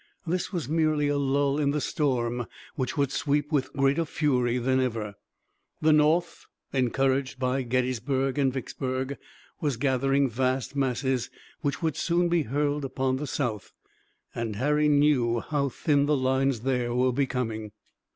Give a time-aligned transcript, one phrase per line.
[0.25, 4.79] This was merely a lull in the storm which would sweep with greater fury than
[4.79, 5.13] ever.
[5.79, 9.15] The North, encouraged by Gettysburg and Vicksburg,
[9.59, 11.29] was gathering vast masses
[11.61, 13.73] which would soon be hurled upon the South,
[14.33, 17.71] and Harry knew how thin the lines there were becoming.